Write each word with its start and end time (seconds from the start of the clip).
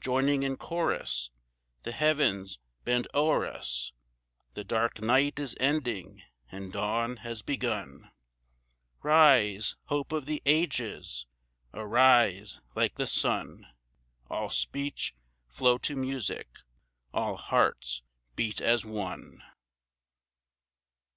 joining 0.00 0.42
in 0.42 0.56
chorus 0.56 1.30
The 1.84 1.92
heavens 1.92 2.58
bend 2.82 3.06
o'er 3.14 3.46
us' 3.46 3.92
The 4.54 4.64
dark 4.64 5.00
night 5.00 5.38
is 5.38 5.54
ending 5.60 6.24
and 6.50 6.72
dawn 6.72 7.18
has 7.18 7.42
begun; 7.42 8.10
Rise, 9.04 9.76
hope 9.84 10.10
of 10.10 10.26
the 10.26 10.42
ages, 10.44 11.26
arise 11.72 12.60
like 12.74 12.96
the 12.96 13.06
sun, 13.06 13.68
All 14.28 14.50
speech 14.50 15.14
flow 15.46 15.78
to 15.78 15.94
music, 15.94 16.48
all 17.14 17.36
hearts 17.36 18.02
beat 18.34 18.60
as 18.60 18.84
one! 18.84 19.40